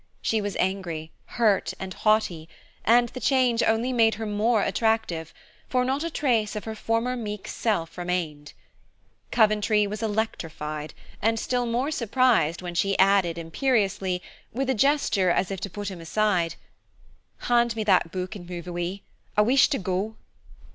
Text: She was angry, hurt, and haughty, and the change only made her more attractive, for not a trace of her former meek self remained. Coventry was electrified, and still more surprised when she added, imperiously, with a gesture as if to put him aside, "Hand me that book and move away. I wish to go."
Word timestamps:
She 0.23 0.41
was 0.41 0.55
angry, 0.55 1.11
hurt, 1.37 1.75
and 1.79 1.93
haughty, 1.93 2.49
and 2.83 3.09
the 3.09 3.19
change 3.19 3.61
only 3.61 3.93
made 3.93 4.15
her 4.15 4.25
more 4.25 4.63
attractive, 4.63 5.31
for 5.69 5.85
not 5.85 6.03
a 6.03 6.09
trace 6.09 6.55
of 6.55 6.63
her 6.63 6.73
former 6.73 7.15
meek 7.15 7.47
self 7.47 7.99
remained. 7.99 8.53
Coventry 9.29 9.85
was 9.85 10.01
electrified, 10.01 10.95
and 11.21 11.39
still 11.39 11.67
more 11.67 11.91
surprised 11.91 12.63
when 12.63 12.73
she 12.73 12.97
added, 12.97 13.37
imperiously, 13.37 14.23
with 14.51 14.71
a 14.71 14.73
gesture 14.73 15.29
as 15.29 15.51
if 15.51 15.59
to 15.61 15.69
put 15.69 15.89
him 15.91 16.01
aside, 16.01 16.55
"Hand 17.41 17.75
me 17.75 17.83
that 17.83 18.11
book 18.11 18.35
and 18.35 18.49
move 18.49 18.67
away. 18.67 19.03
I 19.37 19.41
wish 19.43 19.69
to 19.69 19.77
go." 19.77 20.15